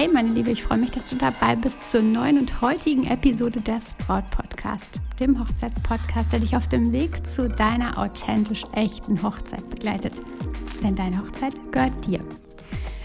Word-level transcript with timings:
Hey 0.00 0.08
meine 0.08 0.30
Liebe, 0.30 0.50
ich 0.50 0.62
freue 0.62 0.78
mich, 0.78 0.92
dass 0.92 1.10
du 1.10 1.16
dabei 1.16 1.56
bist 1.56 1.86
zur 1.86 2.00
neuen 2.00 2.38
und 2.38 2.62
heutigen 2.62 3.06
Episode 3.06 3.60
des 3.60 3.92
Braut 3.92 4.24
Podcast, 4.30 4.98
dem 5.20 5.38
Hochzeitspodcast, 5.38 6.32
der 6.32 6.40
dich 6.40 6.56
auf 6.56 6.66
dem 6.68 6.90
Weg 6.90 7.26
zu 7.26 7.50
deiner 7.50 7.98
authentisch 7.98 8.62
echten 8.72 9.22
Hochzeit 9.22 9.68
begleitet. 9.68 10.14
Denn 10.82 10.96
deine 10.96 11.18
Hochzeit 11.18 11.52
gehört 11.70 12.06
dir. 12.06 12.20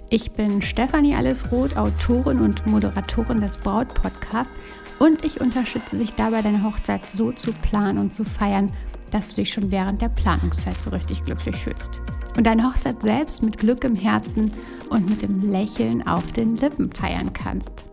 Ich 0.09 0.31
bin 0.31 0.61
Stefanie 0.61 1.15
Allesroth, 1.15 1.75
Autorin 1.75 2.39
und 2.39 2.65
Moderatorin 2.65 3.41
des 3.41 3.57
Braut 3.57 3.93
Podcast 3.93 4.51
und 4.97 5.25
ich 5.25 5.41
unterstütze 5.41 5.97
dich 5.97 6.13
dabei, 6.13 6.43
deine 6.43 6.63
Hochzeit 6.63 7.09
so 7.09 7.33
zu 7.33 7.51
planen 7.51 7.97
und 7.97 8.13
zu 8.13 8.23
feiern, 8.23 8.71
dass 9.11 9.27
du 9.27 9.35
dich 9.35 9.51
schon 9.51 9.69
während 9.69 10.01
der 10.01 10.07
Planungszeit 10.07 10.81
so 10.81 10.91
richtig 10.91 11.25
glücklich 11.25 11.57
fühlst 11.57 11.99
und 12.35 12.45
deine 12.45 12.63
Hochzeit 12.63 13.01
selbst 13.01 13.43
mit 13.43 13.57
Glück 13.57 13.83
im 13.83 13.95
Herzen 13.95 14.51
und 14.89 15.09
mit 15.09 15.21
dem 15.21 15.41
Lächeln 15.51 16.05
auf 16.07 16.31
den 16.31 16.55
Lippen 16.57 16.91
feiern 16.91 17.33
kannst. 17.33 17.85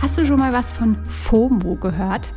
Hast 0.00 0.18
du 0.18 0.24
schon 0.24 0.40
mal 0.40 0.52
was 0.52 0.72
von 0.72 0.96
FOMO 1.06 1.76
gehört? 1.76 2.32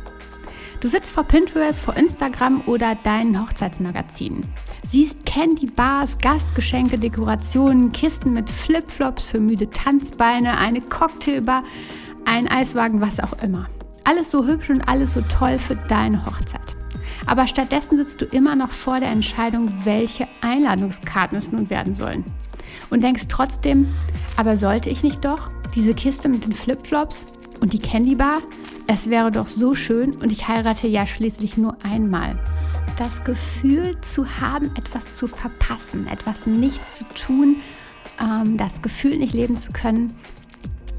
Du 0.80 0.88
sitzt 0.88 1.14
vor 1.14 1.24
Pinterest, 1.24 1.80
vor 1.80 1.96
Instagram 1.96 2.62
oder 2.66 2.94
deinen 2.94 3.40
Hochzeitsmagazinen. 3.40 4.46
Siehst 4.84 5.24
Candy 5.24 5.66
Bars, 5.66 6.18
Gastgeschenke, 6.18 6.98
Dekorationen, 6.98 7.92
Kisten 7.92 8.34
mit 8.34 8.50
Flipflops 8.50 9.28
für 9.28 9.40
müde 9.40 9.70
Tanzbeine, 9.70 10.58
eine 10.58 10.82
Cocktailbar, 10.82 11.64
ein 12.26 12.46
Eiswagen, 12.46 13.00
was 13.00 13.20
auch 13.20 13.42
immer. 13.42 13.68
Alles 14.04 14.30
so 14.30 14.46
hübsch 14.46 14.70
und 14.70 14.86
alles 14.86 15.12
so 15.12 15.22
toll 15.22 15.58
für 15.58 15.76
deine 15.76 16.24
Hochzeit. 16.26 16.55
Aber 17.26 17.46
stattdessen 17.46 17.96
sitzt 17.96 18.20
du 18.20 18.24
immer 18.24 18.56
noch 18.56 18.70
vor 18.70 19.00
der 19.00 19.10
Entscheidung, 19.10 19.72
welche 19.84 20.28
Einladungskarten 20.40 21.36
es 21.36 21.52
nun 21.52 21.68
werden 21.70 21.94
sollen. 21.94 22.24
Und 22.90 23.02
denkst 23.02 23.24
trotzdem, 23.28 23.88
aber 24.36 24.56
sollte 24.56 24.90
ich 24.90 25.02
nicht 25.02 25.24
doch? 25.24 25.50
Diese 25.74 25.94
Kiste 25.94 26.28
mit 26.28 26.44
den 26.44 26.52
Flipflops 26.52 27.26
und 27.60 27.72
die 27.72 27.78
Candy 27.78 28.14
Bar? 28.14 28.38
Es 28.86 29.10
wäre 29.10 29.32
doch 29.32 29.48
so 29.48 29.74
schön 29.74 30.14
und 30.16 30.30
ich 30.30 30.46
heirate 30.46 30.86
ja 30.86 31.06
schließlich 31.06 31.56
nur 31.56 31.76
einmal. 31.82 32.38
Das 32.96 33.24
Gefühl 33.24 34.00
zu 34.00 34.40
haben, 34.40 34.70
etwas 34.76 35.12
zu 35.12 35.26
verpassen, 35.26 36.06
etwas 36.06 36.46
nicht 36.46 36.80
zu 36.90 37.04
tun, 37.14 37.56
ähm, 38.20 38.56
das 38.56 38.80
Gefühl 38.80 39.18
nicht 39.18 39.34
leben 39.34 39.56
zu 39.56 39.72
können, 39.72 40.14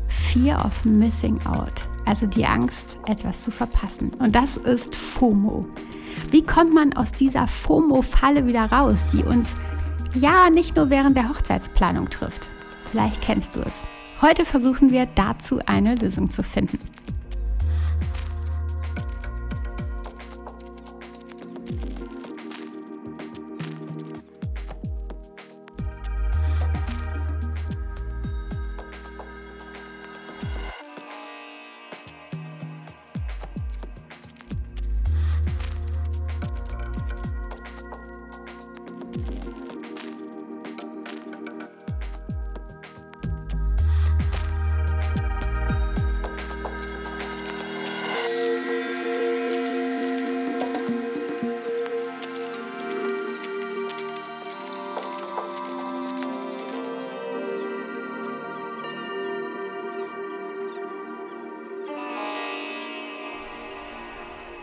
Fear 0.10 0.64
of 0.66 0.84
Missing 0.84 1.40
Out, 1.46 1.86
also 2.06 2.28
die 2.28 2.46
Angst, 2.46 2.98
etwas 3.08 3.44
zu 3.44 3.52
verpassen. 3.52 4.12
Und 4.20 4.36
das 4.36 4.58
ist 4.58 4.94
FOMO. 4.94 5.66
Wie 6.32 6.44
kommt 6.44 6.74
man 6.74 6.94
aus 6.94 7.12
dieser 7.12 7.48
FOMO-Falle 7.48 8.48
wieder 8.48 8.66
raus, 8.72 9.06
die 9.12 9.24
uns 9.24 9.56
ja 10.14 10.50
nicht 10.50 10.76
nur 10.76 10.90
während 10.90 11.18
der 11.18 11.30
Hochzeitsplanung 11.30 12.10
trifft? 12.10 12.50
Vielleicht 12.92 13.22
kennst 13.22 13.56
du 13.56 13.62
es. 13.62 13.84
Heute 14.22 14.46
versuchen 14.46 14.92
wir 14.92 15.06
dazu 15.16 15.60
eine 15.66 15.96
Lösung 15.96 16.32
zu 16.32 16.44
finden. 16.44 16.80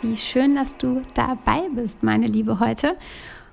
Wie 0.05 0.19
schön, 0.19 0.55
dass 0.55 0.77
du 0.77 1.01
dabei 1.15 1.67
bist, 1.75 2.03
meine 2.03 2.27
Liebe, 2.27 2.61
heute 2.61 2.99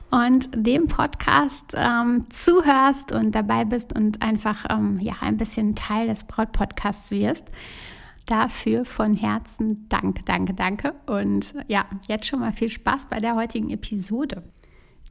und 0.10 0.50
dem 0.54 0.88
Podcast 0.88 1.74
ähm, 1.78 2.26
zuhörst 2.30 3.14
und 3.14 3.32
dabei 3.32 3.64
bist 3.64 3.96
und 3.96 4.22
einfach 4.22 4.66
ähm, 4.70 5.00
ja, 5.02 5.14
ein 5.22 5.38
bisschen 5.38 5.76
Teil 5.76 6.08
des 6.08 6.26
Braut-Podcasts 6.26 7.10
wirst. 7.12 7.46
Dafür 8.26 8.84
von 8.84 9.14
Herzen 9.14 9.86
danke, 9.88 10.24
danke, 10.26 10.54
danke. 10.54 10.94
Und 11.06 11.54
ja, 11.70 11.86
jetzt 12.10 12.26
schon 12.28 12.42
mal 12.42 12.52
viel 12.52 12.70
Spaß 12.70 13.06
bei 13.10 13.20
der 13.20 13.36
heutigen 13.36 13.70
Episode, 13.70 14.44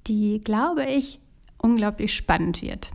die, 0.09 0.43
glaube 0.45 0.85
ich, 0.85 1.21
unglaublich 1.57 2.15
spannend 2.15 2.61
wird. 2.61 2.91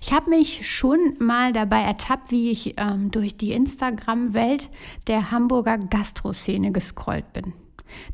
Ich 0.00 0.12
habe 0.12 0.30
mich 0.30 0.70
schon 0.70 1.16
mal 1.18 1.52
dabei 1.52 1.80
ertappt, 1.80 2.30
wie 2.30 2.50
ich 2.50 2.74
ähm, 2.76 3.10
durch 3.10 3.36
die 3.36 3.52
Instagram-Welt 3.52 4.70
der 5.06 5.30
Hamburger 5.30 5.78
Gastroszene 5.78 6.72
gescrollt 6.72 7.32
bin. 7.32 7.52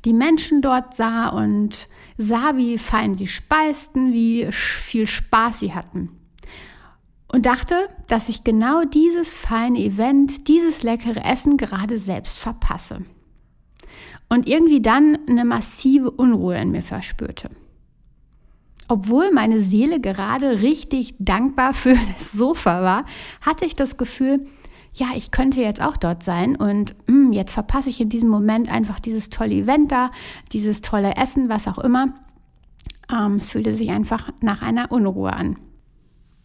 Die 0.05 0.13
Menschen 0.13 0.63
dort 0.63 0.95
sah 0.95 1.29
und 1.29 1.89
sah, 2.17 2.57
wie 2.57 2.79
fein 2.79 3.15
sie 3.15 3.27
speisten, 3.27 4.13
wie 4.13 4.49
viel 4.51 5.07
Spaß 5.07 5.61
sie 5.61 5.75
hatten. 5.75 6.11
Und 7.29 7.47
dachte, 7.47 7.89
dass 8.09 8.29
ich 8.29 8.45
genau 8.45 8.85
dieses 8.85 9.35
feine 9.35 9.79
Event, 9.79 10.49
dieses 10.49 10.83
leckere 10.83 11.25
Essen 11.25 11.57
gerade 11.57 11.97
selbst 11.97 12.39
verpasse. 12.39 13.03
Und 14.29 14.49
irgendwie 14.49 14.83
dann 14.83 15.19
eine 15.29 15.45
massive 15.45 16.11
Unruhe 16.11 16.57
in 16.57 16.73
mir 16.73 16.83
verspürte 16.83 17.51
obwohl 18.91 19.31
meine 19.31 19.61
Seele 19.61 20.01
gerade 20.01 20.63
richtig 20.63 21.15
dankbar 21.19 21.75
für 21.75 21.95
das 22.17 22.33
Sofa 22.33 22.83
war, 22.83 23.05
hatte 23.41 23.65
ich 23.65 23.77
das 23.77 23.97
Gefühl, 23.97 24.47
ja, 24.93 25.07
ich 25.17 25.31
könnte 25.31 25.61
jetzt 25.61 25.81
auch 25.81 25.97
dort 25.97 26.25
sein 26.25 26.57
und 26.57 26.97
mh, 27.07 27.15
hm, 27.15 27.33
jetzt 27.33 27.53
verpasse 27.53 27.89
ich 27.89 28.01
in 28.01 28.09
diesem 28.09 28.29
Moment 28.29 28.71
einfach 28.71 28.99
dieses 28.99 29.31
tolle 29.31 29.55
Event 29.55 29.93
da, 29.93 30.11
dieses 30.53 30.81
tolle 30.81 31.17
Essen, 31.17 31.49
was 31.49 31.69
auch 31.69 31.79
immer. 31.79 32.13
Ähm, 33.13 33.37
es 33.37 33.51
fühlte 33.51 33.73
sich 33.73 33.91
einfach 33.91 34.31
nach 34.43 34.63
einer 34.63 34.91
Unruhe 34.91 35.33
an. 35.33 35.57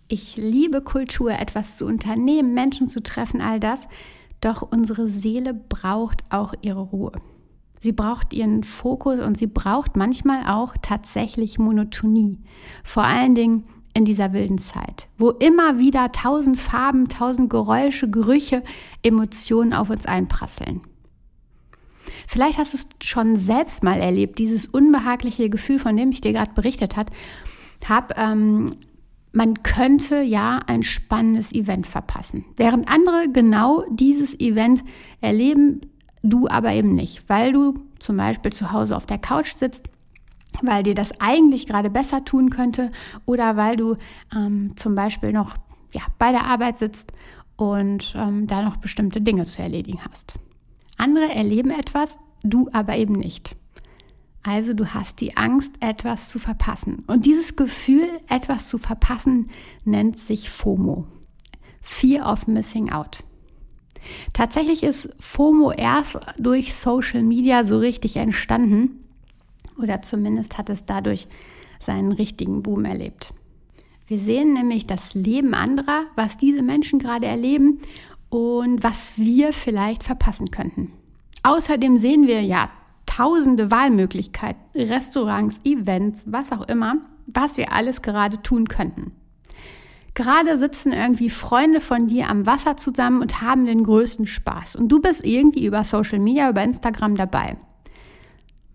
Ich 0.07 0.38
liebe 0.38 0.81
Kultur, 0.81 1.31
etwas 1.31 1.77
zu 1.77 1.88
unternehmen, 1.88 2.53
Menschen 2.53 2.88
zu 2.88 3.01
treffen, 3.01 3.41
all 3.41 3.59
das. 3.59 3.88
Doch 4.39 4.62
unsere 4.62 5.09
Seele 5.09 5.56
braucht 5.56 6.23
auch 6.29 6.53
ihre 6.62 6.81
Ruhe. 6.81 7.13
Sie 7.85 7.91
braucht 7.91 8.34
ihren 8.34 8.63
Fokus 8.63 9.19
und 9.19 9.38
sie 9.38 9.46
braucht 9.46 9.96
manchmal 9.96 10.47
auch 10.47 10.73
tatsächlich 10.81 11.59
Monotonie. 11.59 12.40
Vor 12.84 13.03
allen 13.03 13.35
Dingen 13.35 13.66
in 13.94 14.06
dieser 14.06 14.34
wilden 14.34 14.57
Zeit, 14.57 15.07
wo 15.19 15.29
immer 15.29 15.77
wieder 15.77 16.12
tausend 16.12 16.57
Farben, 16.57 17.09
tausend 17.09 17.51
Geräusche, 17.51 18.09
Gerüche, 18.09 18.63
Emotionen 19.04 19.71
auf 19.71 19.92
uns 19.92 20.07
einprasseln. 20.07 20.81
Vielleicht 22.27 22.57
hast 22.57 22.74
du 22.74 22.77
es 22.77 23.07
schon 23.07 23.36
selbst 23.36 23.83
mal 23.83 24.00
erlebt, 24.00 24.39
dieses 24.39 24.65
unbehagliche 24.65 25.51
Gefühl, 25.51 25.77
von 25.77 25.95
dem 25.95 26.09
ich 26.09 26.21
dir 26.21 26.33
gerade 26.33 26.54
berichtet 26.56 26.95
habe. 26.98 28.15
Ähm, 28.18 28.65
man 29.31 29.62
könnte 29.62 30.21
ja 30.21 30.59
ein 30.65 30.81
spannendes 30.81 31.54
Event 31.54 31.86
verpassen, 31.86 32.45
während 32.57 32.89
andere 32.89 33.30
genau 33.31 33.83
dieses 33.92 34.39
Event 34.39 34.83
erleben, 35.21 35.81
du 36.25 36.48
aber 36.48 36.74
eben 36.74 36.94
nicht, 36.94 37.30
weil 37.30 37.51
du 37.51 37.75
zum 38.00 38.18
Beispiel 38.18 38.51
zu 38.51 38.72
Hause 38.72 38.98
auf 38.98 39.06
der 39.06 39.18
Couch 39.18 39.54
sitzt, 39.54 39.86
weil 40.62 40.83
dir 40.83 40.95
das 40.95 41.19
eigentlich 41.22 41.68
gerade 41.68 41.89
besser 41.89 42.25
tun 42.25 42.50
könnte 42.50 42.92
oder 43.25 43.57
weil 43.57 43.77
du 43.77 43.98
ähm, 44.36 44.74
zum 44.75 44.95
Beispiel 44.95 45.31
noch 45.31 45.56
ja, 45.94 46.01
bei 46.18 46.31
der 46.31 46.45
Arbeit 46.45 46.77
sitzt 46.77 47.12
und 47.56 48.13
ähm, 48.18 48.48
da 48.48 48.62
noch 48.62 48.77
bestimmte 48.77 49.22
Dinge 49.22 49.45
zu 49.45 49.62
erledigen 49.62 50.00
hast. 50.10 50.36
Andere 50.98 51.33
erleben 51.33 51.72
etwas, 51.72 52.18
du 52.44 52.69
aber 52.74 52.98
eben 52.98 53.13
nicht. 53.13 53.56
Also 54.44 54.74
du 54.74 54.94
hast 54.94 55.21
die 55.21 55.38
Angst, 55.38 55.74
etwas 55.80 56.30
zu 56.30 56.38
verpassen. 56.38 57.04
Und 57.07 57.25
dieses 57.25 57.56
Gefühl, 57.56 58.07
etwas 58.30 58.69
zu 58.69 58.78
verpassen, 58.78 59.50
nennt 59.83 60.19
sich 60.19 60.50
FOMO. 60.50 61.07
Fear 61.81 62.31
of 62.31 62.48
Missing 62.48 62.92
Out. 62.92 63.24
Tatsächlich 64.34 64.84
ist 64.84 65.10
FOMO 65.19 65.72
erst 65.72 66.18
durch 66.38 66.75
Social 66.75 67.24
Media 67.24 67.63
so 67.63 67.80
richtig 67.80 68.18
entstanden 68.18 69.02
oder 69.78 70.02
zumindest 70.02 70.57
hat 70.57 70.69
es 70.69 70.86
dadurch 70.86 71.28
seinen 71.80 72.12
richtigen 72.12 72.63
Boom 72.63 72.86
erlebt. 72.86 73.34
Wir 74.07 74.19
sehen 74.19 74.54
nämlich 74.54 74.86
das 74.86 75.13
Leben 75.13 75.54
anderer, 75.54 76.04
was 76.16 76.38
diese 76.38 76.62
Menschen 76.62 77.00
gerade 77.00 77.25
erleben 77.25 77.80
und 78.30 78.84
was 78.84 79.18
wir 79.18 79.52
vielleicht 79.54 80.04
verpassen 80.04 80.52
könnten. 80.52 80.92
Außerdem 81.44 81.98
sehen 81.98 82.28
wir 82.28 82.42
ja 82.42 82.69
tausende 83.06 83.72
Wahlmöglichkeiten, 83.72 84.62
Restaurants, 84.75 85.60
Events, 85.63 86.25
was 86.31 86.52
auch 86.52 86.68
immer, 86.68 87.02
was 87.28 87.57
wir 87.57 87.72
alles 87.72 88.02
gerade 88.02 88.42
tun 88.42 88.68
könnten. 88.68 89.12
Gerade 90.15 90.57
sitzen 90.57 90.94
irgendwie 90.94 91.29
Freunde 91.29 91.81
von 91.81 92.07
dir 92.07 92.29
am 92.29 92.45
Wasser 92.45 92.77
zusammen 92.77 93.21
und 93.21 93.41
haben 93.41 93.65
den 93.65 93.83
größten 93.83 94.25
Spaß. 94.25 94.77
Und 94.77 94.88
du 94.88 95.01
bist 95.01 95.25
irgendwie 95.25 95.65
über 95.65 95.83
Social 95.83 96.19
Media, 96.19 96.50
über 96.50 96.63
Instagram 96.63 97.15
dabei. 97.15 97.57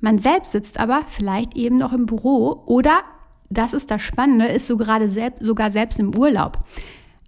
Man 0.00 0.18
selbst 0.18 0.52
sitzt 0.52 0.78
aber 0.78 1.02
vielleicht 1.08 1.56
eben 1.56 1.78
noch 1.78 1.94
im 1.94 2.04
Büro 2.04 2.62
oder, 2.66 3.00
das 3.48 3.72
ist 3.72 3.90
das 3.90 4.02
Spannende, 4.02 4.46
ist 4.46 4.66
so 4.66 4.76
gerade 4.76 5.08
selbst, 5.08 5.42
sogar 5.42 5.70
selbst 5.70 5.98
im 5.98 6.14
Urlaub. 6.14 6.58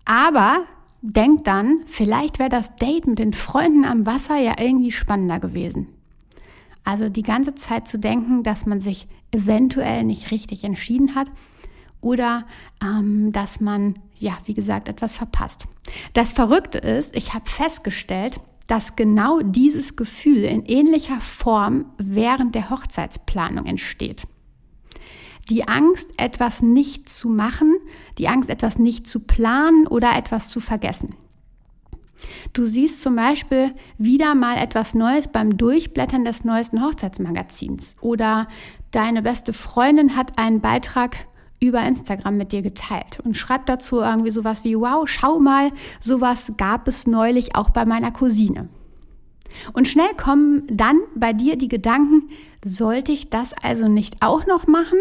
Aber 0.04 0.60
denkt 1.00 1.46
dann, 1.46 1.80
vielleicht 1.86 2.38
wäre 2.38 2.50
das 2.50 2.76
Date 2.76 3.06
mit 3.06 3.18
den 3.18 3.32
Freunden 3.32 3.86
am 3.86 4.04
Wasser 4.04 4.36
ja 4.36 4.54
irgendwie 4.58 4.92
spannender 4.92 5.40
gewesen. 5.40 5.88
Also 6.84 7.08
die 7.08 7.22
ganze 7.22 7.54
Zeit 7.54 7.88
zu 7.88 7.98
denken, 7.98 8.42
dass 8.42 8.66
man 8.66 8.80
sich 8.80 9.06
eventuell 9.30 10.04
nicht 10.04 10.30
richtig 10.30 10.64
entschieden 10.64 11.14
hat 11.14 11.30
oder 12.02 12.46
ähm, 12.82 13.32
dass 13.32 13.60
man, 13.60 13.94
ja, 14.18 14.36
wie 14.44 14.54
gesagt, 14.54 14.88
etwas 14.88 15.16
verpasst. 15.16 15.66
Das 16.12 16.34
Verrückte 16.34 16.78
ist, 16.78 17.16
ich 17.16 17.32
habe 17.32 17.48
festgestellt, 17.48 18.40
dass 18.66 18.96
genau 18.96 19.40
dieses 19.40 19.96
Gefühl 19.96 20.44
in 20.44 20.64
ähnlicher 20.66 21.20
Form 21.20 21.86
während 21.98 22.54
der 22.54 22.70
Hochzeitsplanung 22.70 23.66
entsteht. 23.66 24.26
Die 25.50 25.66
Angst, 25.66 26.08
etwas 26.18 26.62
nicht 26.62 27.08
zu 27.08 27.28
machen, 27.28 27.76
die 28.18 28.28
Angst, 28.28 28.48
etwas 28.48 28.78
nicht 28.78 29.06
zu 29.06 29.20
planen 29.20 29.86
oder 29.86 30.16
etwas 30.16 30.48
zu 30.48 30.60
vergessen. 30.60 31.14
Du 32.52 32.64
siehst 32.64 33.02
zum 33.02 33.16
Beispiel 33.16 33.74
wieder 33.98 34.34
mal 34.34 34.56
etwas 34.56 34.94
Neues 34.94 35.28
beim 35.28 35.56
Durchblättern 35.56 36.24
des 36.24 36.44
neuesten 36.44 36.82
Hochzeitsmagazins 36.82 37.96
oder 38.00 38.46
deine 38.92 39.22
beste 39.22 39.52
Freundin 39.52 40.16
hat 40.16 40.38
einen 40.38 40.60
Beitrag 40.60 41.26
über 41.62 41.82
Instagram 41.86 42.36
mit 42.36 42.52
dir 42.52 42.60
geteilt 42.60 43.20
und 43.24 43.36
schreibt 43.36 43.68
dazu 43.68 44.00
irgendwie 44.00 44.32
sowas 44.32 44.64
wie, 44.64 44.76
wow, 44.76 45.08
schau 45.08 45.38
mal, 45.38 45.70
sowas 46.00 46.52
gab 46.56 46.88
es 46.88 47.06
neulich 47.06 47.54
auch 47.54 47.70
bei 47.70 47.84
meiner 47.84 48.10
Cousine. 48.10 48.68
Und 49.72 49.86
schnell 49.86 50.14
kommen 50.16 50.64
dann 50.66 50.98
bei 51.14 51.32
dir 51.32 51.56
die 51.56 51.68
Gedanken, 51.68 52.28
sollte 52.64 53.12
ich 53.12 53.30
das 53.30 53.52
also 53.52 53.88
nicht 53.88 54.16
auch 54.20 54.46
noch 54.46 54.66
machen? 54.66 54.98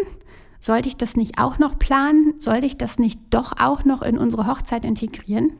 Sollte 0.59 0.87
ich 0.87 0.97
das 0.97 1.15
nicht 1.15 1.39
auch 1.39 1.57
noch 1.57 1.79
planen? 1.79 2.35
Sollte 2.37 2.67
ich 2.67 2.77
das 2.77 2.99
nicht 2.99 3.19
doch 3.31 3.53
auch 3.59 3.83
noch 3.83 4.03
in 4.03 4.17
unsere 4.17 4.45
Hochzeit 4.45 4.85
integrieren? 4.85 5.53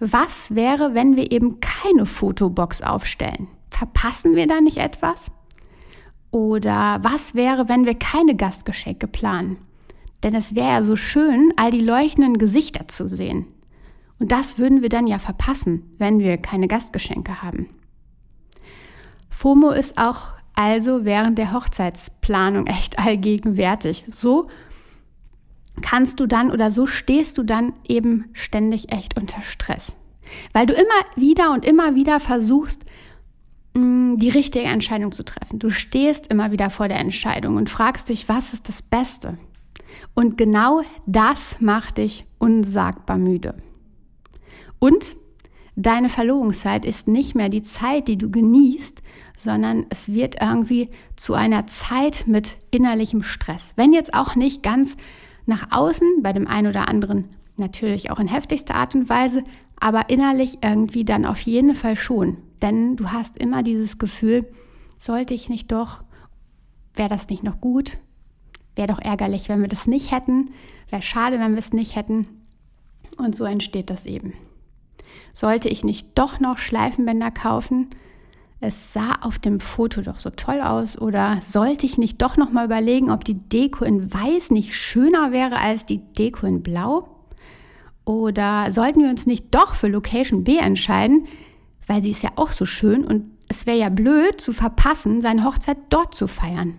Was 0.00 0.54
wäre, 0.54 0.94
wenn 0.94 1.14
wir 1.14 1.30
eben 1.30 1.60
keine 1.60 2.06
Fotobox 2.06 2.82
aufstellen? 2.82 3.46
Verpassen 3.70 4.34
wir 4.34 4.48
da 4.48 4.60
nicht 4.60 4.78
etwas? 4.78 5.30
Oder 6.34 6.98
was 7.00 7.36
wäre, 7.36 7.68
wenn 7.68 7.86
wir 7.86 7.94
keine 7.94 8.34
Gastgeschenke 8.34 9.06
planen? 9.06 9.56
Denn 10.24 10.34
es 10.34 10.56
wäre 10.56 10.66
ja 10.66 10.82
so 10.82 10.96
schön, 10.96 11.52
all 11.54 11.70
die 11.70 11.78
leuchtenden 11.78 12.38
Gesichter 12.38 12.88
zu 12.88 13.08
sehen. 13.08 13.46
Und 14.18 14.32
das 14.32 14.58
würden 14.58 14.82
wir 14.82 14.88
dann 14.88 15.06
ja 15.06 15.20
verpassen, 15.20 15.94
wenn 15.98 16.18
wir 16.18 16.36
keine 16.38 16.66
Gastgeschenke 16.66 17.40
haben. 17.40 17.68
FOMO 19.30 19.70
ist 19.70 19.96
auch 19.96 20.32
also 20.54 21.04
während 21.04 21.38
der 21.38 21.52
Hochzeitsplanung 21.52 22.66
echt 22.66 22.98
allgegenwärtig. 23.06 24.04
So 24.08 24.48
kannst 25.82 26.18
du 26.18 26.26
dann 26.26 26.50
oder 26.50 26.72
so 26.72 26.88
stehst 26.88 27.38
du 27.38 27.44
dann 27.44 27.74
eben 27.86 28.24
ständig 28.32 28.90
echt 28.90 29.16
unter 29.16 29.40
Stress. 29.40 29.94
Weil 30.52 30.66
du 30.66 30.74
immer 30.74 31.14
wieder 31.14 31.52
und 31.52 31.64
immer 31.64 31.94
wieder 31.94 32.18
versuchst, 32.18 32.84
die 33.74 34.30
richtige 34.30 34.66
Entscheidung 34.66 35.12
zu 35.12 35.24
treffen. 35.24 35.58
Du 35.58 35.70
stehst 35.70 36.28
immer 36.28 36.52
wieder 36.52 36.70
vor 36.70 36.88
der 36.88 36.98
Entscheidung 36.98 37.56
und 37.56 37.70
fragst 37.70 38.08
dich, 38.08 38.28
was 38.28 38.52
ist 38.52 38.68
das 38.68 38.82
Beste? 38.82 39.36
Und 40.14 40.36
genau 40.36 40.82
das 41.06 41.60
macht 41.60 41.98
dich 41.98 42.24
unsagbar 42.38 43.18
müde. 43.18 43.54
Und 44.78 45.16
deine 45.76 46.08
Verlobungszeit 46.08 46.84
ist 46.84 47.08
nicht 47.08 47.34
mehr 47.34 47.48
die 47.48 47.62
Zeit, 47.62 48.06
die 48.06 48.16
du 48.16 48.30
genießt, 48.30 49.02
sondern 49.36 49.86
es 49.90 50.12
wird 50.12 50.40
irgendwie 50.40 50.90
zu 51.16 51.34
einer 51.34 51.66
Zeit 51.66 52.24
mit 52.26 52.56
innerlichem 52.70 53.22
Stress. 53.22 53.72
Wenn 53.74 53.92
jetzt 53.92 54.14
auch 54.14 54.36
nicht 54.36 54.62
ganz 54.62 54.96
nach 55.46 55.72
außen, 55.72 56.22
bei 56.22 56.32
dem 56.32 56.46
einen 56.46 56.68
oder 56.68 56.88
anderen 56.88 57.28
natürlich 57.56 58.10
auch 58.10 58.20
in 58.20 58.28
heftigster 58.28 58.74
Art 58.74 58.94
und 58.94 59.08
Weise, 59.08 59.42
aber 59.80 60.08
innerlich 60.10 60.58
irgendwie 60.62 61.04
dann 61.04 61.24
auf 61.24 61.40
jeden 61.40 61.74
Fall 61.74 61.96
schon. 61.96 62.38
Denn 62.64 62.96
du 62.96 63.12
hast 63.12 63.36
immer 63.36 63.62
dieses 63.62 63.98
Gefühl, 63.98 64.50
sollte 64.98 65.34
ich 65.34 65.50
nicht 65.50 65.70
doch, 65.70 66.02
wäre 66.94 67.10
das 67.10 67.28
nicht 67.28 67.42
noch 67.42 67.60
gut? 67.60 67.98
Wäre 68.74 68.88
doch 68.88 68.98
ärgerlich, 68.98 69.50
wenn 69.50 69.60
wir 69.60 69.68
das 69.68 69.86
nicht 69.86 70.12
hätten. 70.12 70.50
Wäre 70.88 71.02
schade, 71.02 71.38
wenn 71.38 71.52
wir 71.52 71.58
es 71.58 71.74
nicht 71.74 71.94
hätten. 71.94 72.26
Und 73.18 73.36
so 73.36 73.44
entsteht 73.44 73.90
das 73.90 74.06
eben. 74.06 74.32
Sollte 75.34 75.68
ich 75.68 75.84
nicht 75.84 76.08
doch 76.14 76.40
noch 76.40 76.56
Schleifenbänder 76.56 77.30
kaufen? 77.30 77.90
Es 78.60 78.94
sah 78.94 79.16
auf 79.20 79.38
dem 79.38 79.60
Foto 79.60 80.00
doch 80.00 80.18
so 80.18 80.30
toll 80.30 80.62
aus. 80.62 80.98
Oder 80.98 81.42
sollte 81.46 81.84
ich 81.84 81.98
nicht 81.98 82.22
doch 82.22 82.38
noch 82.38 82.50
mal 82.50 82.64
überlegen, 82.64 83.10
ob 83.10 83.24
die 83.24 83.34
Deko 83.34 83.84
in 83.84 84.10
Weiß 84.10 84.50
nicht 84.50 84.74
schöner 84.74 85.32
wäre 85.32 85.58
als 85.58 85.84
die 85.84 85.98
Deko 85.98 86.46
in 86.46 86.62
Blau? 86.62 87.08
Oder 88.06 88.72
sollten 88.72 89.02
wir 89.02 89.10
uns 89.10 89.26
nicht 89.26 89.54
doch 89.54 89.74
für 89.74 89.88
Location 89.88 90.44
B 90.44 90.56
entscheiden, 90.56 91.26
weil 91.86 92.02
sie 92.02 92.10
ist 92.10 92.22
ja 92.22 92.30
auch 92.36 92.50
so 92.50 92.66
schön 92.66 93.04
und 93.04 93.24
es 93.48 93.66
wäre 93.66 93.78
ja 93.78 93.88
blöd 93.88 94.40
zu 94.40 94.52
verpassen, 94.52 95.20
seine 95.20 95.44
Hochzeit 95.44 95.78
dort 95.90 96.14
zu 96.14 96.26
feiern. 96.26 96.78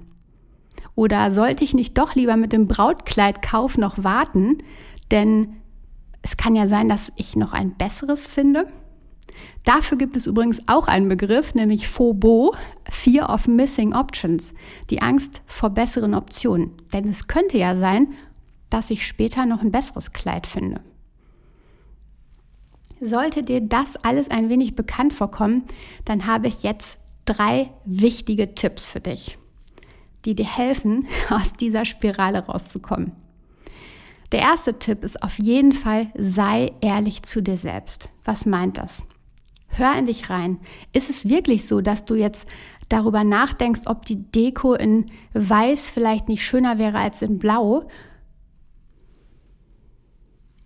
Oder 0.96 1.32
sollte 1.32 1.64
ich 1.64 1.74
nicht 1.74 1.98
doch 1.98 2.16
lieber 2.16 2.38
mit 2.38 2.54
dem 2.54 2.68
Brautkleidkauf 2.68 3.78
noch 3.78 4.04
warten, 4.04 4.60
denn 5.12 5.58
es 6.22 6.38
kann 6.38 6.56
ja 6.56 6.68
sein, 6.68 6.90
dass 6.90 7.12
ich 7.18 7.36
noch 7.36 7.54
ein 7.54 7.76
besseres 7.76 8.26
finde. 8.26 8.68
Dafür 9.64 9.98
gibt 9.98 10.16
es 10.16 10.28
übrigens 10.28 10.62
auch 10.68 10.88
einen 10.88 11.10
Begriff, 11.10 11.54
nämlich 11.54 11.88
FOBO, 11.88 12.56
Fear 12.90 13.32
of 13.32 13.48
Missing 13.48 13.94
Options, 13.94 14.54
die 14.90 15.02
Angst 15.02 15.42
vor 15.46 15.72
besseren 15.72 16.14
Optionen. 16.14 16.72
Denn 16.94 17.08
es 17.08 17.28
könnte 17.28 17.58
ja 17.58 17.76
sein, 17.76 18.14
dass 18.70 18.92
ich 18.92 19.06
später 19.06 19.46
noch 19.46 19.62
ein 19.62 19.72
besseres 19.72 20.14
Kleid 20.14 20.48
finde. 20.48 20.82
Sollte 23.06 23.44
dir 23.44 23.62
das 23.62 23.98
alles 23.98 24.32
ein 24.32 24.50
wenig 24.50 24.74
bekannt 24.74 25.14
vorkommen, 25.14 25.64
dann 26.06 26.26
habe 26.26 26.48
ich 26.48 26.64
jetzt 26.64 26.98
drei 27.26 27.70
wichtige 27.86 28.56
Tipps 28.56 28.88
für 28.88 29.00
dich, 29.00 29.38
die 30.26 30.34
dir 30.34 30.46
helfen, 30.46 31.08
aus 31.30 31.54
dieser 31.54 31.86
Spirale 31.86 32.40
rauszukommen. 32.46 33.12
Der 34.32 34.40
erste 34.40 34.80
Tipp 34.80 35.04
ist 35.04 35.22
auf 35.22 35.38
jeden 35.38 35.72
Fall, 35.72 36.08
sei 36.18 36.72
ehrlich 36.82 37.22
zu 37.22 37.44
dir 37.44 37.58
selbst. 37.58 38.10
Was 38.24 38.48
meint 38.48 38.80
das? 38.80 39.06
Hör 39.68 39.96
in 39.96 40.08
dich 40.08 40.32
rein. 40.32 40.60
Ist 40.92 41.12
es 41.12 41.30
wirklich 41.30 41.68
so, 41.68 41.82
dass 41.82 42.06
du 42.06 42.16
jetzt 42.16 42.48
darüber 42.90 43.24
nachdenkst, 43.24 43.82
ob 43.86 44.06
die 44.08 44.32
Deko 44.32 44.74
in 44.74 45.06
Weiß 45.34 45.92
vielleicht 45.92 46.28
nicht 46.28 46.44
schöner 46.44 46.80
wäre 46.80 46.98
als 46.98 47.22
in 47.22 47.38
Blau? 47.38 47.88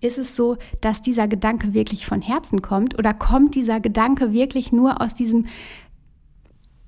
Ist 0.01 0.17
es 0.17 0.35
so, 0.35 0.57
dass 0.81 1.01
dieser 1.01 1.27
Gedanke 1.27 1.73
wirklich 1.73 2.05
von 2.05 2.21
Herzen 2.21 2.61
kommt 2.61 2.97
oder 2.97 3.13
kommt 3.13 3.55
dieser 3.55 3.79
Gedanke 3.79 4.31
wirklich 4.31 4.71
nur 4.71 5.01
aus 5.01 5.13
diesem 5.13 5.47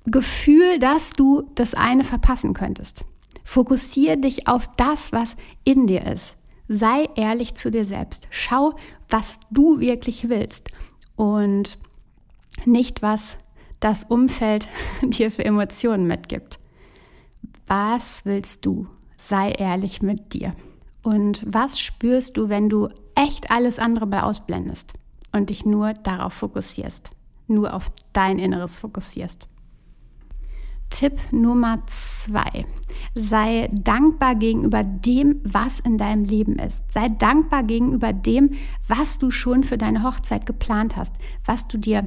Gefühl, 0.04 0.78
dass 0.78 1.10
du 1.10 1.42
das 1.54 1.74
eine 1.74 2.04
verpassen 2.04 2.54
könntest? 2.54 3.04
Fokussiere 3.44 4.16
dich 4.16 4.48
auf 4.48 4.66
das, 4.76 5.12
was 5.12 5.36
in 5.64 5.86
dir 5.86 6.06
ist. 6.06 6.36
Sei 6.68 7.08
ehrlich 7.16 7.54
zu 7.54 7.70
dir 7.70 7.84
selbst. 7.84 8.28
Schau, 8.30 8.74
was 9.10 9.40
du 9.50 9.80
wirklich 9.80 10.28
willst 10.30 10.70
und 11.16 11.78
nicht, 12.64 13.02
was 13.02 13.36
das 13.80 14.04
Umfeld 14.04 14.68
dir 15.02 15.30
für 15.30 15.44
Emotionen 15.44 16.06
mitgibt. 16.06 16.58
Was 17.66 18.24
willst 18.24 18.64
du? 18.64 18.86
Sei 19.18 19.50
ehrlich 19.50 20.02
mit 20.02 20.32
dir. 20.32 20.54
Und 21.02 21.44
was 21.48 21.80
spürst 21.80 22.36
du, 22.36 22.48
wenn 22.48 22.68
du 22.68 22.88
echt 23.14 23.50
alles 23.50 23.78
andere 23.78 24.06
bei 24.06 24.22
ausblendest 24.22 24.94
und 25.32 25.50
dich 25.50 25.66
nur 25.66 25.92
darauf 25.94 26.32
fokussierst, 26.32 27.10
nur 27.48 27.74
auf 27.74 27.90
dein 28.12 28.38
Inneres 28.38 28.78
fokussierst? 28.78 29.48
Tipp 30.90 31.18
Nummer 31.32 31.82
zwei. 31.86 32.66
Sei 33.14 33.70
dankbar 33.72 34.34
gegenüber 34.34 34.84
dem, 34.84 35.40
was 35.42 35.80
in 35.80 35.96
deinem 35.96 36.24
Leben 36.24 36.56
ist. 36.56 36.92
Sei 36.92 37.08
dankbar 37.08 37.62
gegenüber 37.62 38.12
dem, 38.12 38.50
was 38.86 39.18
du 39.18 39.30
schon 39.30 39.64
für 39.64 39.78
deine 39.78 40.02
Hochzeit 40.02 40.44
geplant 40.44 40.96
hast, 40.96 41.16
was 41.46 41.66
du 41.66 41.78
dir 41.78 42.06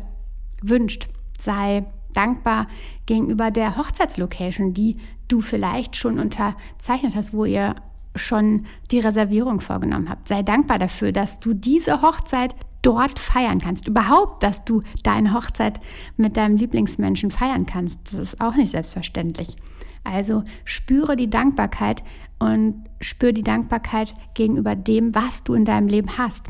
wünscht. 0.62 1.10
Sei 1.40 1.86
dankbar 2.14 2.68
gegenüber 3.08 3.50
der 3.50 3.76
Hochzeitslocation, 3.76 4.74
die 4.74 4.98
du 5.28 5.42
vielleicht 5.42 5.96
schon 5.96 6.20
unterzeichnet 6.20 7.16
hast, 7.16 7.34
wo 7.34 7.46
ihr 7.46 7.76
schon 8.16 8.66
die 8.92 9.00
Reservierung 9.00 9.62
vorgenommen 9.62 10.10
habt. 10.10 10.28
Sei 10.28 10.44
dankbar 10.44 10.80
dafür, 10.80 11.12
dass 11.12 11.40
du 11.40 11.54
diese 11.54 12.02
Hochzeit 12.02 12.56
dort 12.82 13.20
feiern 13.20 13.60
kannst. 13.60 13.88
Überhaupt, 13.88 14.44
dass 14.44 14.64
du 14.64 14.84
deine 15.04 15.34
Hochzeit 15.34 15.80
mit 16.18 16.38
deinem 16.38 16.56
Lieblingsmenschen 16.56 17.32
feiern 17.32 17.66
kannst. 17.66 18.14
Das 18.14 18.20
ist 18.20 18.42
auch 18.42 18.56
nicht 18.56 18.72
selbstverständlich. 18.72 19.56
Also 20.04 20.44
spüre 20.66 21.16
die 21.16 21.30
Dankbarkeit 21.30 22.04
und 22.38 22.86
spür 23.02 23.34
die 23.34 23.44
Dankbarkeit 23.44 24.14
gegenüber 24.36 24.76
dem, 24.76 25.16
was 25.16 25.44
du 25.44 25.56
in 25.56 25.66
deinem 25.66 25.88
Leben 25.88 26.18
hast. 26.18 26.46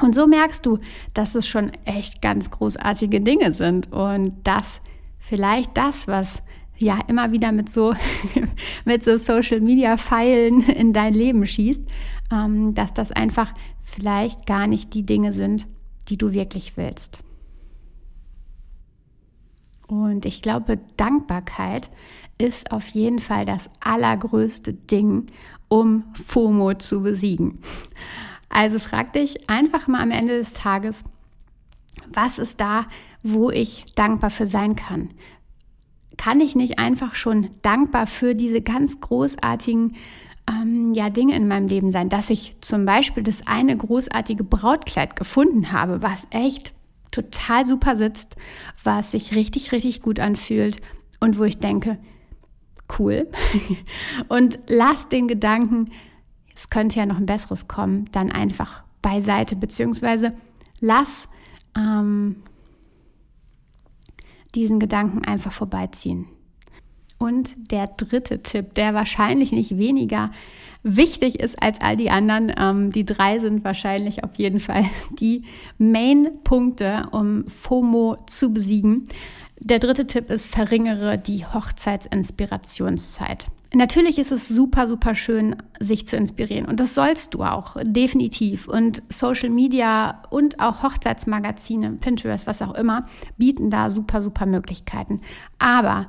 Und 0.00 0.14
so 0.14 0.26
merkst 0.26 0.64
du, 0.64 0.78
dass 1.12 1.34
es 1.34 1.46
schon 1.46 1.72
echt 1.84 2.22
ganz 2.22 2.50
großartige 2.50 3.20
Dinge 3.20 3.52
sind 3.52 3.92
und 3.92 4.32
dass 4.44 4.80
vielleicht 5.18 5.76
das, 5.76 6.08
was 6.08 6.42
ja 6.80 6.98
immer 7.08 7.32
wieder 7.32 7.52
mit 7.52 7.68
so, 7.68 7.94
mit 8.84 9.04
so 9.04 9.16
Social 9.16 9.60
Media 9.60 9.96
Pfeilen 9.96 10.62
in 10.62 10.92
dein 10.92 11.14
Leben 11.14 11.46
schießt, 11.46 11.82
ähm, 12.32 12.74
dass 12.74 12.94
das 12.94 13.12
einfach 13.12 13.52
vielleicht 13.82 14.46
gar 14.46 14.66
nicht 14.66 14.94
die 14.94 15.02
Dinge 15.02 15.32
sind, 15.32 15.66
die 16.08 16.16
du 16.16 16.32
wirklich 16.32 16.76
willst. 16.76 17.20
Und 19.88 20.24
ich 20.24 20.40
glaube, 20.40 20.78
Dankbarkeit 20.96 21.90
ist 22.38 22.72
auf 22.72 22.86
jeden 22.88 23.18
Fall 23.18 23.44
das 23.44 23.68
allergrößte 23.80 24.72
Ding, 24.72 25.26
um 25.68 26.04
FOMO 26.26 26.74
zu 26.74 27.02
besiegen. 27.02 27.58
Also 28.48 28.78
frag 28.78 29.12
dich 29.12 29.50
einfach 29.50 29.88
mal 29.88 30.00
am 30.00 30.10
Ende 30.10 30.38
des 30.38 30.52
Tages, 30.52 31.04
was 32.12 32.38
ist 32.38 32.60
da, 32.60 32.86
wo 33.22 33.50
ich 33.50 33.84
dankbar 33.94 34.30
für 34.30 34.46
sein 34.46 34.76
kann? 34.76 35.10
Kann 36.20 36.40
ich 36.40 36.54
nicht 36.54 36.78
einfach 36.78 37.14
schon 37.14 37.48
dankbar 37.62 38.06
für 38.06 38.34
diese 38.34 38.60
ganz 38.60 39.00
großartigen 39.00 39.96
ähm, 40.50 40.92
ja, 40.92 41.08
Dinge 41.08 41.34
in 41.34 41.48
meinem 41.48 41.66
Leben 41.66 41.90
sein, 41.90 42.10
dass 42.10 42.28
ich 42.28 42.56
zum 42.60 42.84
Beispiel 42.84 43.22
das 43.22 43.46
eine 43.46 43.74
großartige 43.74 44.44
Brautkleid 44.44 45.16
gefunden 45.16 45.72
habe, 45.72 46.02
was 46.02 46.26
echt 46.28 46.74
total 47.10 47.64
super 47.64 47.96
sitzt, 47.96 48.36
was 48.84 49.12
sich 49.12 49.34
richtig, 49.34 49.72
richtig 49.72 50.02
gut 50.02 50.20
anfühlt 50.20 50.82
und 51.20 51.38
wo 51.38 51.44
ich 51.44 51.58
denke, 51.58 51.96
cool. 52.98 53.26
und 54.28 54.58
lass 54.68 55.08
den 55.08 55.26
Gedanken, 55.26 55.90
es 56.54 56.68
könnte 56.68 56.98
ja 56.98 57.06
noch 57.06 57.16
ein 57.16 57.24
besseres 57.24 57.66
kommen, 57.66 58.10
dann 58.12 58.30
einfach 58.30 58.82
beiseite, 59.00 59.56
beziehungsweise 59.56 60.34
lass 60.80 61.28
ähm, 61.74 62.42
diesen 64.54 64.80
Gedanken 64.80 65.24
einfach 65.24 65.52
vorbeiziehen. 65.52 66.26
Und 67.18 67.70
der 67.70 67.86
dritte 67.86 68.42
Tipp, 68.42 68.74
der 68.74 68.94
wahrscheinlich 68.94 69.52
nicht 69.52 69.76
weniger 69.76 70.30
wichtig 70.82 71.38
ist 71.38 71.62
als 71.62 71.80
all 71.80 71.96
die 71.96 72.10
anderen, 72.10 72.52
ähm, 72.56 72.90
die 72.90 73.04
drei 73.04 73.38
sind 73.38 73.62
wahrscheinlich 73.62 74.24
auf 74.24 74.34
jeden 74.36 74.60
Fall 74.60 74.84
die 75.20 75.44
Main-Punkte, 75.76 77.08
um 77.12 77.46
FOMO 77.46 78.16
zu 78.26 78.54
besiegen. 78.54 79.04
Der 79.58 79.78
dritte 79.78 80.06
Tipp 80.06 80.30
ist, 80.30 80.48
verringere 80.48 81.18
die 81.18 81.44
Hochzeitsinspirationszeit. 81.44 83.46
Natürlich 83.72 84.18
ist 84.18 84.32
es 84.32 84.48
super, 84.48 84.88
super 84.88 85.14
schön, 85.14 85.56
sich 85.78 86.06
zu 86.08 86.16
inspirieren. 86.16 86.66
Und 86.66 86.80
das 86.80 86.94
sollst 86.94 87.34
du 87.34 87.44
auch, 87.44 87.76
definitiv. 87.84 88.66
Und 88.66 89.02
Social 89.08 89.50
Media 89.50 90.22
und 90.30 90.58
auch 90.58 90.82
Hochzeitsmagazine, 90.82 91.92
Pinterest, 91.92 92.48
was 92.48 92.62
auch 92.62 92.74
immer, 92.74 93.06
bieten 93.36 93.70
da 93.70 93.90
super, 93.90 94.22
super 94.22 94.46
Möglichkeiten. 94.46 95.20
Aber 95.60 96.08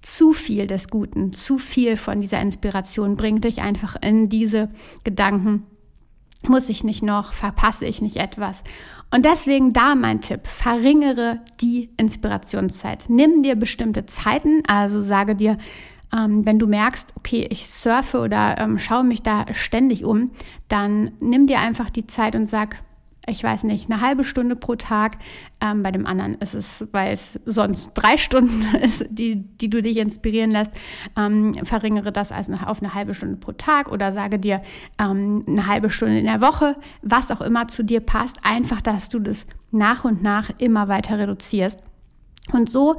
zu 0.00 0.32
viel 0.32 0.66
des 0.66 0.88
Guten, 0.88 1.32
zu 1.32 1.58
viel 1.58 1.96
von 1.96 2.20
dieser 2.20 2.40
Inspiration 2.40 3.16
bringt 3.16 3.44
dich 3.44 3.60
einfach 3.60 3.96
in 4.00 4.28
diese 4.30 4.70
Gedanken, 5.04 5.64
muss 6.48 6.68
ich 6.68 6.84
nicht 6.84 7.02
noch, 7.02 7.32
verpasse 7.32 7.86
ich 7.86 8.00
nicht 8.00 8.16
etwas. 8.16 8.62
Und 9.12 9.24
deswegen 9.24 9.72
da 9.72 9.94
mein 9.94 10.20
Tipp, 10.20 10.46
verringere 10.46 11.40
die 11.60 11.90
Inspirationszeit. 11.96 13.06
Nimm 13.08 13.42
dir 13.42 13.56
bestimmte 13.56 14.06
Zeiten, 14.06 14.62
also 14.66 15.00
sage 15.00 15.34
dir, 15.34 15.58
ähm, 16.16 16.46
wenn 16.46 16.58
du 16.58 16.66
merkst, 16.66 17.12
okay, 17.16 17.46
ich 17.50 17.66
surfe 17.66 18.18
oder 18.18 18.56
ähm, 18.58 18.78
schaue 18.78 19.04
mich 19.04 19.22
da 19.22 19.46
ständig 19.52 20.04
um, 20.04 20.30
dann 20.68 21.12
nimm 21.20 21.46
dir 21.46 21.60
einfach 21.60 21.90
die 21.90 22.06
Zeit 22.06 22.34
und 22.34 22.46
sag, 22.46 22.82
ich 23.28 23.42
weiß 23.42 23.64
nicht, 23.64 23.90
eine 23.90 24.00
halbe 24.00 24.24
Stunde 24.24 24.54
pro 24.54 24.76
Tag. 24.76 25.16
Ähm, 25.60 25.82
bei 25.82 25.90
dem 25.90 26.06
anderen 26.06 26.36
ist 26.36 26.54
es, 26.54 26.86
weil 26.92 27.12
es 27.12 27.40
sonst 27.44 27.94
drei 27.94 28.16
Stunden 28.18 28.64
ist, 28.76 29.04
die, 29.10 29.36
die 29.36 29.68
du 29.68 29.82
dich 29.82 29.96
inspirieren 29.96 30.50
lässt, 30.50 30.70
ähm, 31.16 31.52
verringere 31.64 32.12
das 32.12 32.32
also 32.32 32.54
auf 32.54 32.80
eine 32.80 32.94
halbe 32.94 33.14
Stunde 33.14 33.36
pro 33.36 33.52
Tag 33.52 33.90
oder 33.90 34.12
sage 34.12 34.38
dir 34.38 34.62
ähm, 34.98 35.44
eine 35.46 35.66
halbe 35.66 35.90
Stunde 35.90 36.18
in 36.20 36.26
der 36.26 36.40
Woche, 36.40 36.76
was 37.02 37.30
auch 37.30 37.40
immer 37.40 37.68
zu 37.68 37.84
dir 37.84 38.00
passt. 38.00 38.38
Einfach, 38.44 38.80
dass 38.80 39.08
du 39.08 39.18
das 39.18 39.46
nach 39.72 40.04
und 40.04 40.22
nach 40.22 40.50
immer 40.58 40.88
weiter 40.88 41.18
reduzierst. 41.18 41.80
Und 42.52 42.70
so 42.70 42.96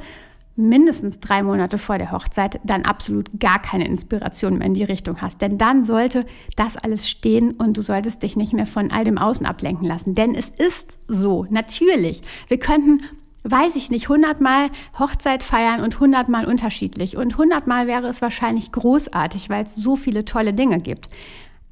mindestens 0.58 1.20
drei 1.20 1.42
Monate 1.42 1.78
vor 1.78 1.98
der 1.98 2.10
Hochzeit 2.10 2.60
dann 2.64 2.84
absolut 2.84 3.38
gar 3.38 3.62
keine 3.62 3.86
Inspiration 3.86 4.58
mehr 4.58 4.66
in 4.66 4.74
die 4.74 4.84
Richtung 4.84 5.20
hast. 5.20 5.40
Denn 5.40 5.56
dann 5.56 5.84
sollte 5.84 6.26
das 6.56 6.76
alles 6.76 7.08
stehen 7.08 7.52
und 7.52 7.76
du 7.76 7.80
solltest 7.80 8.22
dich 8.22 8.36
nicht 8.36 8.52
mehr 8.52 8.66
von 8.66 8.90
all 8.90 9.04
dem 9.04 9.18
Außen 9.18 9.46
ablenken 9.46 9.86
lassen. 9.86 10.14
Denn 10.14 10.34
es 10.34 10.48
ist 10.50 10.98
so, 11.06 11.46
natürlich. 11.48 12.22
Wir 12.48 12.58
könnten 12.58 13.00
weiß 13.44 13.76
ich 13.76 13.88
nicht, 13.88 14.08
hundertmal 14.08 14.68
Hochzeit 14.98 15.42
feiern 15.42 15.80
und 15.80 16.00
hundertmal 16.00 16.44
unterschiedlich. 16.44 17.16
Und 17.16 17.38
hundertmal 17.38 17.86
wäre 17.86 18.08
es 18.08 18.20
wahrscheinlich 18.20 18.72
großartig, 18.72 19.48
weil 19.48 19.64
es 19.64 19.74
so 19.74 19.96
viele 19.96 20.24
tolle 20.24 20.52
Dinge 20.52 20.80
gibt. 20.80 21.08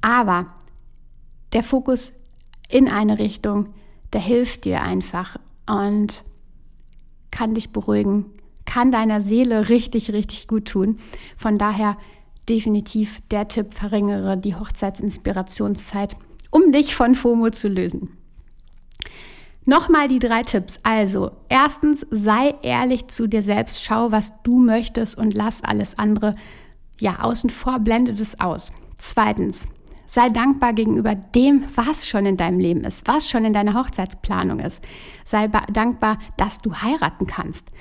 Aber 0.01 0.47
der 1.53 1.63
Fokus 1.63 2.13
in 2.69 2.89
eine 2.89 3.19
Richtung, 3.19 3.73
der 4.13 4.21
hilft 4.21 4.65
dir 4.65 4.81
einfach 4.81 5.37
und 5.69 6.23
kann 7.31 7.53
dich 7.53 7.71
beruhigen, 7.71 8.25
kann 8.67 8.91
deiner 8.91 9.21
Seele 9.21 9.69
richtig, 9.69 10.13
richtig 10.13 10.47
gut 10.47 10.65
tun. 10.65 10.99
Von 11.35 11.57
daher 11.57 11.97
definitiv 12.47 13.21
der 13.31 13.47
Tipp, 13.47 13.73
verringere 13.73 14.37
die 14.37 14.55
Hochzeitsinspirationszeit, 14.55 16.15
um 16.51 16.71
dich 16.71 16.95
von 16.95 17.15
FOMO 17.15 17.49
zu 17.49 17.67
lösen. 17.67 18.09
Nochmal 19.65 20.07
die 20.07 20.19
drei 20.19 20.43
Tipps. 20.43 20.79
Also, 20.83 21.31
erstens, 21.49 22.05
sei 22.09 22.55
ehrlich 22.61 23.07
zu 23.07 23.27
dir 23.27 23.41
selbst, 23.41 23.83
schau, 23.83 24.11
was 24.11 24.41
du 24.43 24.59
möchtest 24.59 25.17
und 25.17 25.33
lass 25.33 25.63
alles 25.63 25.97
andere 25.97 26.35
ja 27.01 27.19
außen 27.19 27.49
vor, 27.49 27.79
blende 27.79 28.13
das 28.13 28.39
aus. 28.39 28.71
Zweitens, 28.97 29.67
sei 30.05 30.29
dankbar 30.29 30.73
gegenüber 30.73 31.15
dem, 31.15 31.65
was 31.75 32.07
schon 32.07 32.25
in 32.25 32.37
deinem 32.37 32.59
Leben 32.59 32.85
ist, 32.85 33.07
was 33.07 33.29
schon 33.29 33.43
in 33.43 33.53
deiner 33.53 33.73
Hochzeitsplanung 33.73 34.59
ist. 34.59 34.81
Sei 35.25 35.47
dankbar, 35.47 36.17
dass 36.37 36.61
du 36.61 36.73
heiraten 36.73 37.27
kannst. 37.27 37.71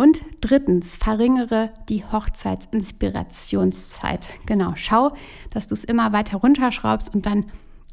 Und 0.00 0.22
drittens, 0.40 0.96
verringere 0.96 1.70
die 1.88 2.04
Hochzeitsinspirationszeit. 2.04 4.28
Genau, 4.46 4.74
schau, 4.76 5.16
dass 5.50 5.66
du 5.66 5.74
es 5.74 5.82
immer 5.82 6.12
weiter 6.12 6.36
runterschraubst 6.38 7.12
und 7.12 7.26
dann 7.26 7.46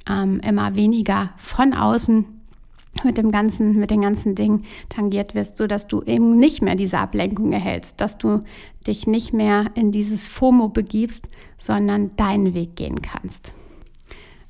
ähm, 0.07 0.39
immer 0.41 0.75
weniger 0.75 1.31
von 1.37 1.73
außen 1.73 2.25
mit 3.03 3.17
dem 3.17 3.31
ganzen, 3.31 3.79
mit 3.79 3.89
den 3.89 4.01
ganzen 4.01 4.35
Dingen 4.35 4.65
tangiert 4.87 5.33
wirst, 5.33 5.57
so 5.57 5.65
dass 5.65 5.87
du 5.87 6.03
eben 6.03 6.37
nicht 6.37 6.61
mehr 6.61 6.75
diese 6.75 6.99
Ablenkung 6.99 7.51
erhältst, 7.51 7.99
dass 7.99 8.19
du 8.19 8.43
dich 8.85 9.07
nicht 9.07 9.33
mehr 9.33 9.71
in 9.73 9.89
dieses 9.91 10.29
FOMO 10.29 10.69
begibst, 10.69 11.27
sondern 11.57 12.15
deinen 12.17 12.53
Weg 12.53 12.75
gehen 12.75 13.01
kannst. 13.01 13.51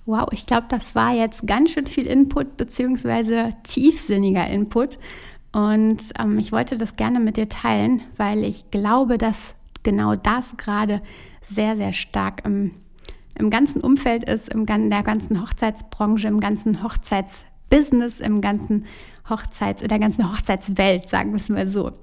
Wow, 0.06 0.28
ich 0.32 0.46
glaube, 0.46 0.68
das 0.70 0.94
war 0.94 1.16
jetzt 1.16 1.48
ganz 1.48 1.72
schön 1.72 1.88
viel 1.88 2.06
Input 2.06 2.58
beziehungsweise 2.58 3.56
tiefsinniger 3.64 4.46
Input. 4.46 5.00
Und 5.56 6.12
ähm, 6.20 6.38
ich 6.38 6.52
wollte 6.52 6.78
das 6.78 6.98
gerne 6.98 7.22
mit 7.22 7.38
dir 7.38 7.48
teilen, 7.48 8.02
weil 8.18 8.44
ich 8.44 8.72
glaube, 8.72 9.18
dass 9.18 9.56
genau 9.84 10.14
das 10.14 10.58
gerade 10.58 11.02
sehr, 11.46 11.78
sehr 11.78 11.94
stark 11.94 12.44
im, 12.44 12.72
im 13.36 13.50
ganzen 13.50 13.80
Umfeld 13.80 14.26
ist, 14.26 14.54
im 14.54 14.66
der 14.66 15.04
ganzen 15.04 15.42
Hochzeitsbranche, 15.42 16.28
im 16.28 16.42
ganzen 16.42 16.84
Hochzeitsbusiness, 16.84 18.20
im 18.20 18.42
ganzen 18.42 18.84
Hochzeits, 19.30 19.82
in 19.82 19.88
der 19.88 20.00
ganzen 20.00 20.30
Hochzeitswelt, 20.30 21.08
sagen 21.08 21.32
wir 21.32 21.38
es 21.38 21.48
mal 21.48 21.68
so. 21.68 21.94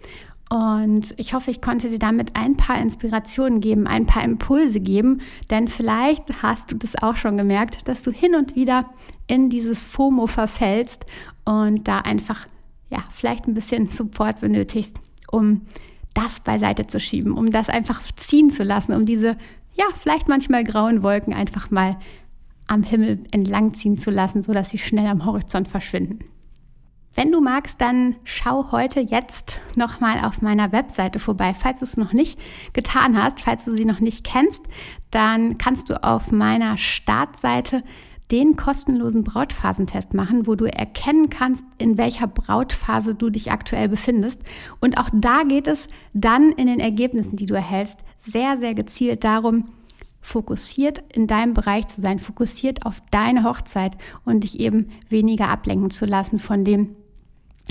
Und 0.48 1.12
ich 1.18 1.34
hoffe, 1.34 1.50
ich 1.50 1.60
konnte 1.60 1.90
dir 1.90 1.98
damit 1.98 2.34
ein 2.34 2.56
paar 2.56 2.80
Inspirationen 2.80 3.60
geben, 3.60 3.86
ein 3.86 4.06
paar 4.06 4.24
Impulse 4.24 4.80
geben, 4.80 5.20
denn 5.50 5.68
vielleicht 5.68 6.42
hast 6.42 6.72
du 6.72 6.76
das 6.76 7.02
auch 7.02 7.16
schon 7.16 7.36
gemerkt, 7.36 7.86
dass 7.86 8.02
du 8.02 8.12
hin 8.12 8.34
und 8.34 8.56
wieder 8.56 8.86
in 9.26 9.50
dieses 9.50 9.84
FOMO 9.84 10.26
verfällst 10.26 11.04
und 11.44 11.86
da 11.86 11.98
einfach 11.98 12.46
ja, 12.92 13.02
vielleicht 13.10 13.48
ein 13.48 13.54
bisschen 13.54 13.86
Support 13.86 14.40
benötigst, 14.40 14.94
um 15.30 15.62
das 16.12 16.40
beiseite 16.40 16.86
zu 16.86 17.00
schieben, 17.00 17.32
um 17.32 17.50
das 17.50 17.70
einfach 17.70 18.02
ziehen 18.14 18.50
zu 18.50 18.62
lassen, 18.62 18.92
um 18.92 19.06
diese, 19.06 19.38
ja, 19.74 19.86
vielleicht 19.94 20.28
manchmal 20.28 20.62
grauen 20.62 21.02
Wolken 21.02 21.32
einfach 21.32 21.70
mal 21.70 21.96
am 22.66 22.82
Himmel 22.82 23.24
entlang 23.30 23.72
ziehen 23.72 23.96
zu 23.96 24.10
lassen, 24.10 24.42
sodass 24.42 24.70
sie 24.70 24.78
schnell 24.78 25.06
am 25.06 25.24
Horizont 25.24 25.68
verschwinden. 25.68 26.20
Wenn 27.14 27.32
du 27.32 27.40
magst, 27.40 27.80
dann 27.80 28.16
schau 28.24 28.72
heute 28.72 29.00
jetzt 29.00 29.58
nochmal 29.74 30.24
auf 30.24 30.40
meiner 30.40 30.72
Webseite 30.72 31.18
vorbei. 31.18 31.54
Falls 31.54 31.80
du 31.80 31.84
es 31.84 31.96
noch 31.96 32.12
nicht 32.12 32.38
getan 32.72 33.22
hast, 33.22 33.40
falls 33.40 33.64
du 33.64 33.74
sie 33.74 33.84
noch 33.84 34.00
nicht 34.00 34.24
kennst, 34.24 34.62
dann 35.10 35.58
kannst 35.58 35.90
du 35.90 36.02
auf 36.02 36.30
meiner 36.30 36.78
Startseite 36.78 37.84
den 38.32 38.56
kostenlosen 38.56 39.22
Brautphasentest 39.24 40.14
machen, 40.14 40.46
wo 40.46 40.54
du 40.54 40.64
erkennen 40.64 41.28
kannst, 41.28 41.64
in 41.76 41.98
welcher 41.98 42.26
Brautphase 42.26 43.14
du 43.14 43.28
dich 43.28 43.52
aktuell 43.52 43.88
befindest. 43.88 44.40
Und 44.80 44.98
auch 44.98 45.10
da 45.12 45.42
geht 45.42 45.68
es 45.68 45.86
dann 46.14 46.50
in 46.50 46.66
den 46.66 46.80
Ergebnissen, 46.80 47.36
die 47.36 47.46
du 47.46 47.54
erhältst, 47.54 48.00
sehr, 48.18 48.56
sehr 48.56 48.74
gezielt 48.74 49.22
darum, 49.22 49.66
fokussiert 50.22 51.02
in 51.12 51.26
deinem 51.26 51.52
Bereich 51.52 51.88
zu 51.88 52.00
sein, 52.00 52.18
fokussiert 52.18 52.86
auf 52.86 53.02
deine 53.10 53.44
Hochzeit 53.44 53.96
und 54.24 54.44
dich 54.44 54.58
eben 54.60 54.88
weniger 55.10 55.48
ablenken 55.48 55.90
zu 55.90 56.06
lassen 56.06 56.38
von 56.38 56.64
dem, 56.64 56.96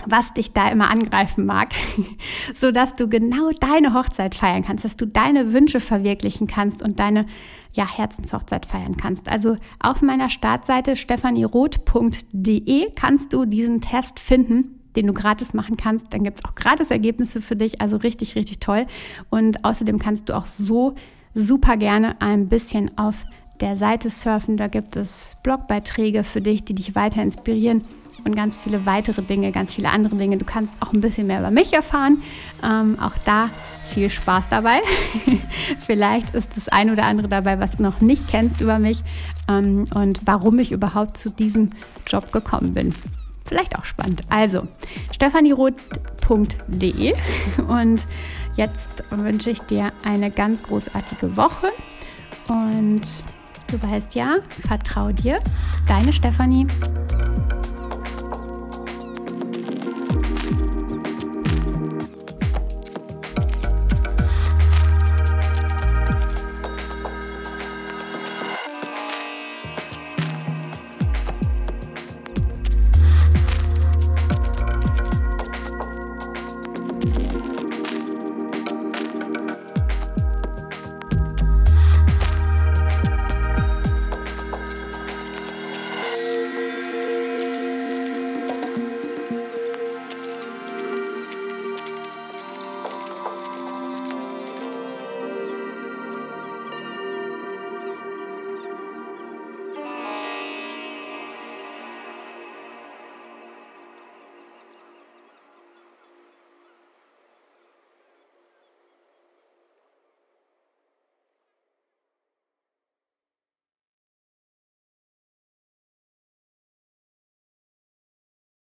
was 0.05 0.33
dich 0.33 0.53
da 0.53 0.69
immer 0.69 0.89
angreifen 0.89 1.45
mag, 1.45 1.69
so 2.55 2.71
dass 2.71 2.95
du 2.95 3.07
genau 3.07 3.51
deine 3.59 3.93
Hochzeit 3.93 4.35
feiern 4.35 4.63
kannst, 4.63 4.85
dass 4.85 4.97
du 4.97 5.05
deine 5.05 5.53
Wünsche 5.53 5.79
verwirklichen 5.79 6.47
kannst 6.47 6.81
und 6.81 6.99
deine 6.99 7.25
ja, 7.73 7.87
Herzenshochzeit 7.87 8.65
feiern 8.65 8.97
kannst. 8.97 9.29
Also 9.29 9.57
auf 9.79 10.01
meiner 10.01 10.29
Startseite 10.29 10.95
stefanieroth.de 10.95 12.91
kannst 12.95 13.33
du 13.33 13.45
diesen 13.45 13.81
Test 13.81 14.19
finden 14.19 14.77
den 14.95 15.07
du 15.07 15.13
gratis 15.13 15.53
machen 15.53 15.77
kannst. 15.77 16.13
Dann 16.13 16.23
gibt 16.23 16.39
es 16.39 16.45
auch 16.45 16.53
gratis 16.53 16.91
Ergebnisse 16.91 17.41
für 17.41 17.55
dich, 17.55 17.79
also 17.79 17.95
richtig, 17.95 18.35
richtig 18.35 18.59
toll. 18.59 18.85
Und 19.29 19.63
außerdem 19.63 19.99
kannst 19.99 20.27
du 20.27 20.35
auch 20.35 20.45
so 20.45 20.95
super 21.33 21.77
gerne 21.77 22.19
ein 22.19 22.49
bisschen 22.49 22.97
auf 22.97 23.23
der 23.61 23.77
Seite 23.77 24.09
surfen. 24.09 24.57
Da 24.57 24.67
gibt 24.67 24.97
es 24.97 25.37
Blogbeiträge 25.43 26.25
für 26.25 26.41
dich, 26.41 26.65
die 26.65 26.73
dich 26.73 26.93
weiter 26.93 27.21
inspirieren 27.21 27.85
und 28.23 28.35
ganz 28.35 28.57
viele 28.57 28.85
weitere 28.85 29.21
Dinge, 29.21 29.51
ganz 29.51 29.73
viele 29.73 29.89
andere 29.89 30.15
Dinge. 30.15 30.37
Du 30.37 30.45
kannst 30.45 30.75
auch 30.79 30.93
ein 30.93 31.01
bisschen 31.01 31.27
mehr 31.27 31.39
über 31.39 31.51
mich 31.51 31.73
erfahren. 31.73 32.21
Ähm, 32.63 32.97
auch 32.99 33.17
da 33.25 33.49
viel 33.91 34.09
Spaß 34.09 34.49
dabei. 34.49 34.79
Vielleicht 35.77 36.31
ist 36.31 36.55
das 36.55 36.67
ein 36.69 36.89
oder 36.89 37.03
andere 37.03 37.27
dabei, 37.27 37.59
was 37.59 37.77
du 37.77 37.83
noch 37.83 38.01
nicht 38.01 38.27
kennst 38.27 38.61
über 38.61 38.79
mich 38.79 39.03
ähm, 39.49 39.83
und 39.93 40.21
warum 40.25 40.57
ich 40.59 40.71
überhaupt 40.71 41.17
zu 41.17 41.29
diesem 41.29 41.69
Job 42.07 42.31
gekommen 42.31 42.73
bin. 42.73 42.95
Vielleicht 43.45 43.77
auch 43.77 43.85
spannend. 43.85 44.21
Also, 44.29 44.67
stefanieroth.de 45.11 47.13
und 47.67 48.07
jetzt 48.55 49.03
wünsche 49.09 49.49
ich 49.49 49.59
dir 49.61 49.91
eine 50.05 50.31
ganz 50.31 50.63
großartige 50.63 51.35
Woche 51.35 51.67
und 52.47 53.01
du 53.67 53.83
weißt 53.83 54.15
ja, 54.15 54.37
vertrau 54.65 55.11
dir, 55.11 55.39
deine 55.87 56.13
Stefanie. 56.13 56.65